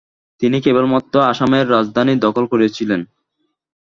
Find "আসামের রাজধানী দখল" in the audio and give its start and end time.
1.31-2.45